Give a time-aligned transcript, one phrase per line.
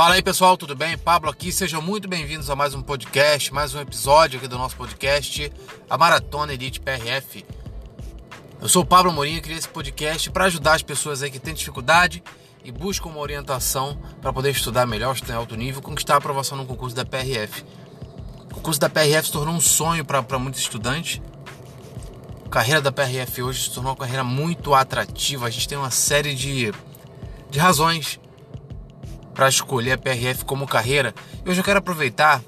[0.00, 0.96] Fala aí pessoal, tudo bem?
[0.96, 4.74] Pablo aqui, sejam muito bem-vindos a mais um podcast, mais um episódio aqui do nosso
[4.74, 5.52] podcast,
[5.90, 7.44] a Maratona Elite PRF.
[8.62, 11.38] Eu sou o Pablo Morinho e criei esse podcast para ajudar as pessoas aí que
[11.38, 12.22] têm dificuldade
[12.64, 16.56] e buscam uma orientação para poder estudar melhor, estudar em alto nível, conquistar a aprovação
[16.56, 17.62] no concurso da PRF.
[18.50, 21.20] O concurso da PRF se tornou um sonho para muitos estudantes.
[22.46, 25.46] A carreira da PRF hoje se tornou uma carreira muito atrativa.
[25.46, 26.72] A gente tem uma série de,
[27.50, 28.18] de razões
[29.40, 31.14] para escolher a PRF como carreira.
[31.42, 32.42] E hoje eu quero aproveitar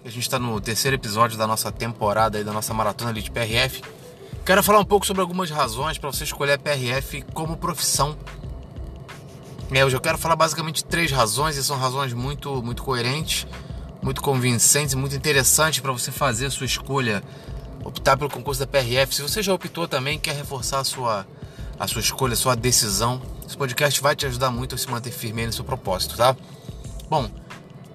[0.00, 3.28] que a gente está no terceiro episódio da nossa temporada aí, da nossa maratona de
[3.28, 3.82] PRF.
[4.46, 8.16] Quero falar um pouco sobre algumas razões para você escolher a PRF como profissão.
[9.72, 13.44] É, hoje eu quero falar basicamente três razões e são razões muito, muito coerentes,
[14.00, 17.24] muito convincentes e muito interessantes para você fazer a sua escolha,
[17.84, 19.16] optar pelo concurso da PRF.
[19.16, 21.26] Se você já optou também, quer reforçar a sua,
[21.78, 25.10] a sua escolha, a sua decisão, esse podcast vai te ajudar muito a se manter
[25.10, 26.36] firme no seu propósito, tá?
[27.08, 27.30] Bom,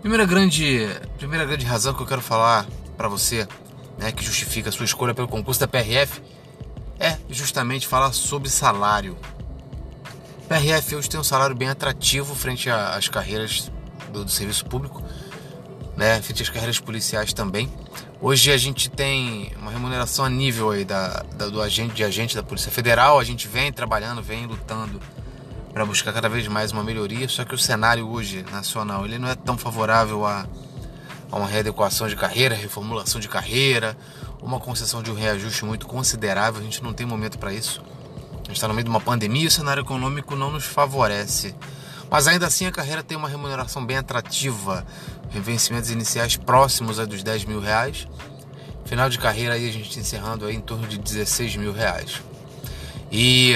[0.01, 2.65] primeira grande, primeira grande razão que eu quero falar
[2.97, 3.47] para você,
[3.97, 6.21] né, que justifica a sua escolha pelo concurso da PRF,
[6.99, 9.17] é justamente falar sobre salário.
[10.47, 13.71] PRF hoje tem um salário bem atrativo frente às carreiras
[14.11, 15.03] do, do serviço público,
[15.97, 17.71] né, frente às carreiras policiais também.
[18.25, 22.33] Hoje a gente tem uma remuneração a nível aí da, da, do agente de agente
[22.37, 23.19] da Polícia Federal.
[23.19, 24.97] A gente vem trabalhando, vem lutando
[25.73, 27.27] para buscar cada vez mais uma melhoria.
[27.27, 30.47] Só que o cenário hoje nacional ele não é tão favorável a,
[31.29, 33.97] a uma readequação de carreira, reformulação de carreira,
[34.41, 36.61] uma concessão de um reajuste muito considerável.
[36.61, 37.83] A gente não tem momento para isso.
[38.35, 41.53] A gente está no meio de uma pandemia e o cenário econômico não nos favorece.
[42.13, 44.85] Mas ainda assim a carreira tem uma remuneração bem atrativa
[45.31, 48.07] vencimentos iniciais próximos a dos 10 mil reais.
[48.85, 52.21] Final de carreira aí a gente encerrando aí em torno de 16 mil reais.
[53.11, 53.55] E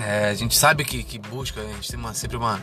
[0.00, 2.62] é, a gente sabe que, que busca, a gente tem uma, sempre uma,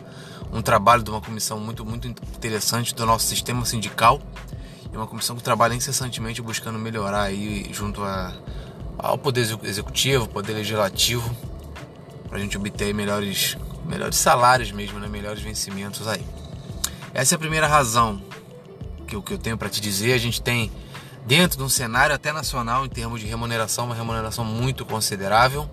[0.52, 4.20] um trabalho de uma comissão muito, muito interessante do nosso sistema sindical.
[4.92, 8.34] É uma comissão que trabalha incessantemente buscando melhorar aí junto a,
[8.98, 11.30] ao Poder Executivo, Poder Legislativo,
[12.28, 15.08] para a gente obter melhores, melhores salários mesmo, né?
[15.08, 16.26] melhores vencimentos aí.
[17.14, 18.22] Essa é a primeira razão
[19.08, 20.14] que, que eu tenho para te dizer.
[20.14, 20.72] A gente tem
[21.26, 25.70] dentro de um cenário até nacional em termos de remuneração, uma remuneração muito considerável.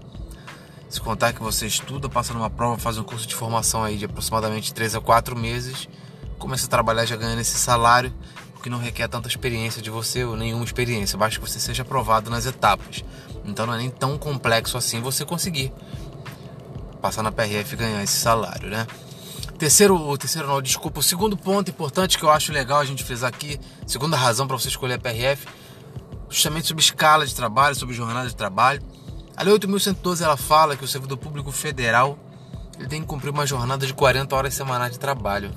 [0.89, 4.05] Se contar que você estuda, passa numa prova, faz um curso de formação aí de
[4.05, 5.89] aproximadamente 3 a 4 meses,
[6.39, 8.13] começa a trabalhar já ganhando esse salário,
[8.63, 12.31] que não requer tanta experiência de você ou nenhuma experiência, basta que você seja aprovado
[12.31, 13.03] nas etapas.
[13.45, 15.73] Então não é nem tão complexo assim você conseguir
[17.03, 18.87] passar na PRF e ganhar esse salário, né?
[19.59, 23.03] Terceiro, o terceiro não, desculpa, o segundo ponto importante que eu acho legal a gente
[23.03, 25.47] fez aqui, segunda razão para você escolher a PRF,
[26.31, 28.81] justamente sobre escala de trabalho, sobre jornada de trabalho.
[29.37, 32.19] A Lei 8.112 ela fala que o servidor público federal
[32.79, 35.51] ele tem que cumprir uma jornada de 40 horas semanais de trabalho,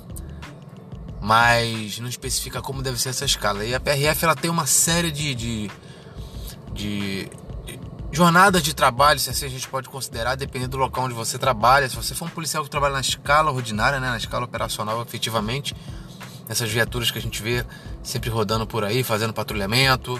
[1.20, 3.64] mas não especifica como deve ser essa escala.
[3.64, 5.70] E a PRF ela tem uma série de, de,
[6.72, 7.30] de
[8.16, 11.86] Jornadas de trabalho, se assim a gente pode considerar, dependendo do local onde você trabalha.
[11.86, 15.76] Se você for um policial que trabalha na escala ordinária, né, na escala operacional, efetivamente,
[16.48, 17.62] essas viaturas que a gente vê
[18.02, 20.18] sempre rodando por aí, fazendo patrulhamento,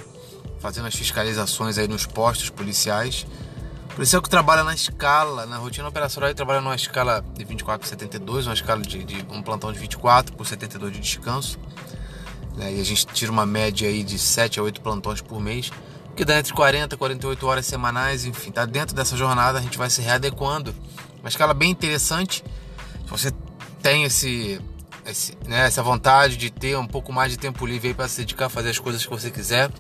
[0.61, 3.27] fazendo as fiscalizações aí nos postos policiais.
[3.95, 7.89] Policial que trabalha na escala, na rotina operacional, ele trabalha numa escala de 24 por
[7.89, 11.59] 72, uma escala de, de um plantão de 24 por 72 de descanso.
[12.59, 15.71] Né, e a gente tira uma média aí de 7 a 8 plantões por mês
[16.17, 19.77] que dá entre 40 e 48 horas semanais, enfim, tá dentro dessa jornada, a gente
[19.77, 20.75] vai se readequando.
[21.21, 22.43] Uma escala bem interessante.
[23.05, 23.31] Se você
[23.83, 24.59] tem esse,
[25.05, 28.47] esse né, essa vontade de ter um pouco mais de tempo livre para se dedicar
[28.47, 29.71] a fazer as coisas que você quiser,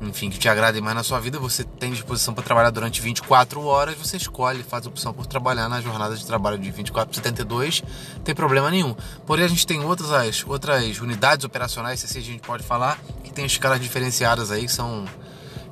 [0.00, 3.64] enfim, que te agradem mais na sua vida, você tem disposição para trabalhar durante 24
[3.64, 7.82] horas, você escolhe, faz opção por trabalhar na jornada de trabalho de 24 por 72,
[8.16, 8.94] não tem problema nenhum.
[9.26, 13.32] Porém, a gente tem outras, outras unidades operacionais, se assim a gente pode falar, que
[13.32, 15.04] tem escalas diferenciadas aí, que são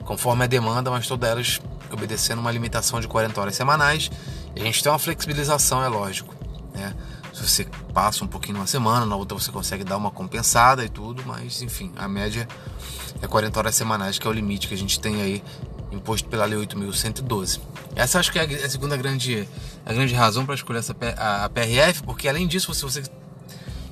[0.04, 1.60] conforme a demanda, mas todas elas
[1.90, 4.10] obedecendo uma limitação de 40 horas semanais.
[4.54, 6.34] E a gente tem uma flexibilização, é lógico,
[6.74, 6.94] né?
[7.46, 11.22] Você passa um pouquinho numa semana, na outra você consegue dar uma compensada e tudo,
[11.26, 12.48] mas enfim, a média
[13.20, 15.42] é 40 horas semanais, que é o limite que a gente tem aí
[15.92, 17.60] imposto pela Lei 8.112.
[17.94, 19.48] Essa acho que é a segunda grande,
[19.86, 23.02] a grande razão para escolher essa, a, a PRF, porque além disso, se você,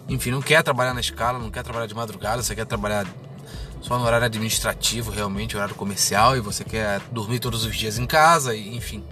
[0.09, 3.07] enfim, não quer trabalhar na escala, não quer trabalhar de madrugada, você quer trabalhar
[3.81, 8.07] só no horário administrativo, realmente, horário comercial, e você quer dormir todos os dias em
[8.07, 9.05] casa, e, enfim.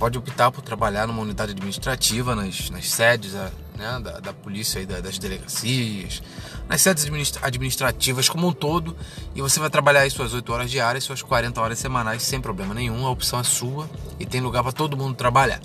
[0.00, 4.98] Pode optar por trabalhar numa unidade administrativa, nas, nas sedes né, da, da polícia da,
[4.98, 6.22] das delegacias,
[6.66, 7.04] nas sedes
[7.42, 8.96] administrativas como um todo,
[9.34, 12.72] e você vai trabalhar aí suas 8 horas diárias, suas 40 horas semanais, sem problema
[12.72, 15.60] nenhum, a opção é sua e tem lugar para todo mundo trabalhar.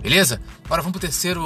[0.00, 0.40] Beleza?
[0.64, 0.96] Agora vamos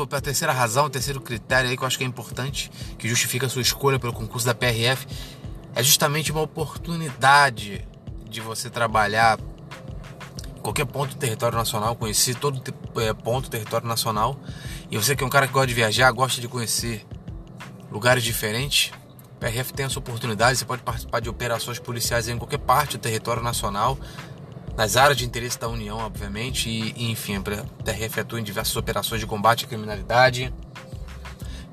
[0.06, 3.08] para a terceira razão, o terceiro critério aí que eu acho que é importante, que
[3.08, 5.06] justifica a sua escolha pelo concurso da PRF.
[5.74, 7.88] É justamente uma oportunidade
[8.28, 9.38] de você trabalhar
[10.60, 12.62] qualquer ponto do território nacional, conhecer todo
[12.96, 14.38] é, ponto do território nacional.
[14.90, 17.06] E você que é um cara que gosta de viajar, gosta de conhecer
[17.90, 18.92] lugares diferentes,
[19.40, 23.42] PRF tem essa oportunidade, você pode participar de operações policiais em qualquer parte do território
[23.42, 23.98] nacional,
[24.76, 28.76] nas áreas de interesse da União, obviamente, e, e enfim, a PRF atua em diversas
[28.76, 30.52] operações de combate à criminalidade.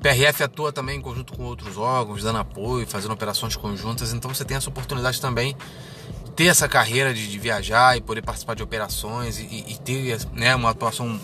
[0.02, 4.46] PRF atua também em conjunto com outros órgãos, dando apoio, fazendo operações conjuntas, então você
[4.46, 5.56] tem essa oportunidade também
[6.38, 10.56] ter essa carreira de, de viajar e poder participar de operações e, e ter né,
[10.56, 11.20] uma atuação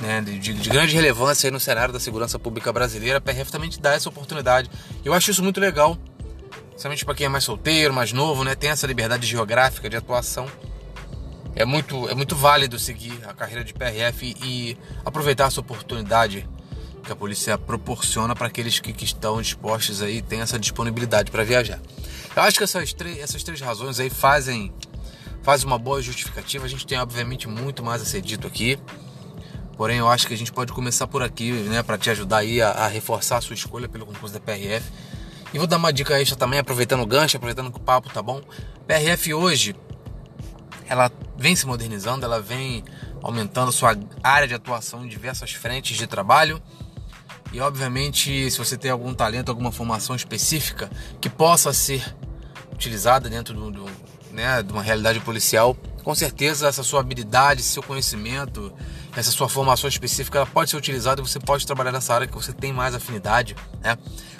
[0.00, 3.78] né, de, de, grande relevância no cenário da segurança pública brasileira, a PRF também te
[3.78, 4.70] dá essa oportunidade.
[5.04, 5.98] Eu acho isso muito legal,
[6.70, 10.46] principalmente para quem é mais solteiro, mais novo, né, tem essa liberdade geográfica de atuação.
[11.54, 16.48] É muito, é muito válido seguir a carreira de PRF e aproveitar essa oportunidade
[17.06, 21.44] que a polícia proporciona para aqueles que, que, estão dispostos aí, tem essa disponibilidade para
[21.44, 21.80] viajar.
[22.34, 24.72] Eu acho que essas três, essas três razões aí fazem,
[25.42, 26.66] fazem uma boa justificativa.
[26.66, 28.78] A gente tem, obviamente, muito mais a ser dito aqui.
[29.76, 32.60] Porém, eu acho que a gente pode começar por aqui, né, para te ajudar aí
[32.60, 34.90] a, a, reforçar a sua escolha pelo concurso da PRF.
[35.54, 38.20] E vou dar uma dica extra também, aproveitando o gancho, aproveitando que o papo tá
[38.20, 38.42] bom.
[38.86, 39.76] PRF hoje,
[40.88, 42.84] ela vem se modernizando, ela vem
[43.22, 46.60] aumentando sua área de atuação em diversas frentes de trabalho.
[47.52, 50.90] E obviamente, se você tem algum talento, alguma formação específica
[51.20, 52.14] que possa ser
[52.72, 53.86] utilizada dentro do, do
[54.32, 58.72] né, de uma realidade policial, com certeza essa sua habilidade, seu conhecimento,
[59.16, 62.34] essa sua formação específica, ela pode ser utilizada e você pode trabalhar nessa área que
[62.34, 63.56] você tem mais afinidade.
[63.82, 63.96] Né?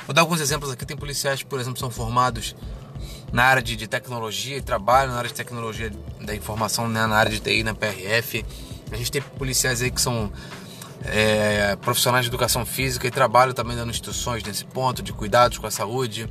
[0.06, 0.84] Vou dar alguns exemplos aqui.
[0.84, 2.54] Tem policiais por exemplo, são formados
[3.32, 7.06] na área de, de tecnologia e trabalham na área de tecnologia da informação, né?
[7.06, 8.44] na área de TI, na PRF.
[8.92, 10.30] A gente tem policiais aí que são
[11.04, 15.66] é, profissionais de educação física e trabalham também dando instruções nesse ponto de cuidados com
[15.66, 16.28] a saúde.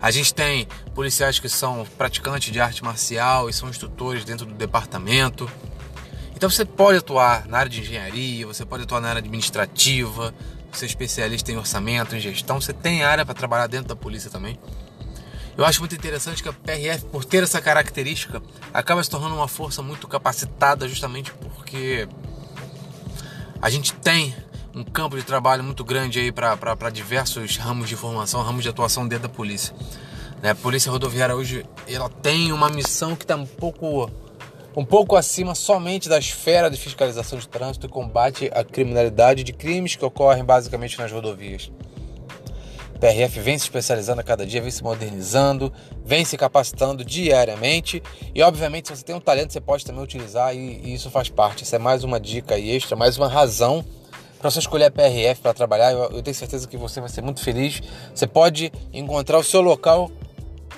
[0.00, 4.54] A gente tem policiais que são praticantes de arte marcial e são instrutores dentro do
[4.54, 5.50] departamento.
[6.34, 10.34] Então você pode atuar na área de engenharia, você pode atuar na área administrativa,
[10.72, 14.30] você é especialista em orçamento, em gestão, você tem área para trabalhar dentro da polícia
[14.30, 14.58] também.
[15.56, 18.40] Eu acho muito interessante que a PRF, por ter essa característica,
[18.72, 22.08] acaba se tornando uma força muito capacitada justamente porque
[23.62, 24.34] a gente tem
[24.74, 29.06] um campo de trabalho muito grande aí para diversos ramos de formação, ramos de atuação
[29.06, 29.74] dentro da polícia.
[30.42, 30.50] Né?
[30.50, 34.10] A polícia rodoviária hoje ela tem uma missão que está um pouco
[34.76, 39.52] um pouco acima somente da esfera de fiscalização de trânsito e combate à criminalidade de
[39.52, 41.72] crimes que ocorrem basicamente nas rodovias.
[43.00, 45.72] PRF vem se especializando a cada dia, vem se modernizando,
[46.04, 48.02] vem se capacitando diariamente
[48.34, 51.28] e, obviamente, se você tem um talento, você pode também utilizar e, e isso faz
[51.28, 51.64] parte.
[51.64, 53.84] Isso é mais uma dica extra, mais uma razão
[54.40, 57.20] para você escolher a PRF para trabalhar, eu, eu, tenho certeza que você vai ser
[57.20, 57.82] muito feliz.
[58.14, 60.10] Você pode encontrar o seu local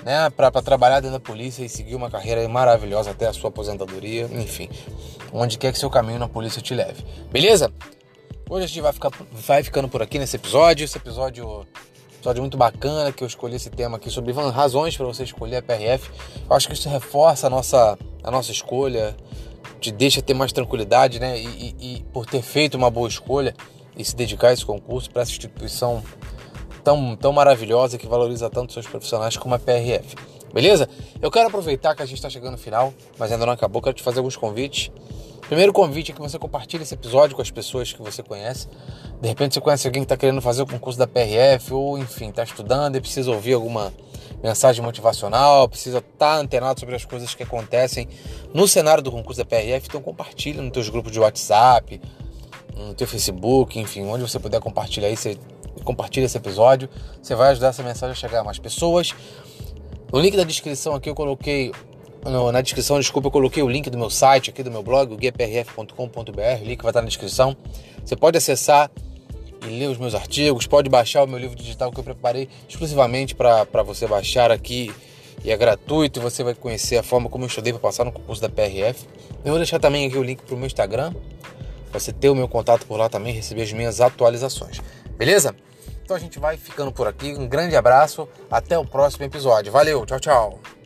[0.03, 4.29] né, para trabalhar dentro da polícia e seguir uma carreira maravilhosa até a sua aposentadoria,
[4.33, 4.69] enfim,
[5.31, 7.05] onde quer que seu caminho na polícia te leve.
[7.31, 7.71] Beleza?
[8.49, 10.83] Hoje a gente vai, ficar, vai ficando por aqui nesse episódio.
[10.83, 11.65] Esse episódio,
[12.23, 15.61] episódio muito bacana que eu escolhi esse tema aqui sobre razões para você escolher a
[15.61, 16.09] PRF.
[16.49, 19.13] Eu acho que isso reforça a nossa, a nossa escolha
[19.81, 21.37] te deixa ter mais tranquilidade, né?
[21.37, 23.53] E, e, e, por ter feito uma boa escolha
[23.97, 26.01] e se dedicar a esse concurso para essa instituição
[26.81, 30.15] tão, tão maravilhosa que valoriza tanto seus profissionais como a PRF.
[30.53, 30.87] Beleza?
[31.21, 33.95] Eu quero aproveitar que a gente está chegando no final, mas ainda não acabou, quero
[33.97, 34.89] te fazer alguns convites.
[35.53, 38.67] Primeiro convite é que você compartilhe esse episódio com as pessoas que você conhece.
[39.21, 42.29] De repente você conhece alguém que está querendo fazer o concurso da PRF ou, enfim,
[42.29, 43.93] está estudando e precisa ouvir alguma
[44.41, 48.09] mensagem motivacional, precisa estar tá antenado sobre as coisas que acontecem
[48.51, 52.01] no cenário do concurso da PRF, então compartilha nos teus grupos de WhatsApp,
[52.75, 55.37] no teu Facebook, enfim, onde você puder compartilhar aí, você
[55.83, 56.89] compartilha esse episódio,
[57.21, 59.13] você vai ajudar essa mensagem a chegar a mais pessoas.
[60.11, 61.71] No link da descrição aqui eu coloquei
[62.25, 65.13] no, na descrição, desculpa, eu coloquei o link do meu site aqui do meu blog,
[65.13, 67.55] o guiaprf.com.br, o link vai estar na descrição.
[68.03, 68.89] Você pode acessar
[69.65, 73.35] e ler os meus artigos, pode baixar o meu livro digital que eu preparei exclusivamente
[73.35, 74.93] para você baixar aqui
[75.43, 76.21] e é gratuito.
[76.21, 79.07] Você vai conhecer a forma como eu estudei para passar no concurso da PRF.
[79.43, 81.13] Eu vou deixar também aqui o link para o meu Instagram,
[81.89, 84.79] para você ter o meu contato por lá também, receber as minhas atualizações.
[85.17, 85.55] Beleza?
[86.03, 87.33] Então a gente vai ficando por aqui.
[87.33, 89.71] Um grande abraço, até o próximo episódio.
[89.71, 90.82] Valeu, tchau, tchau.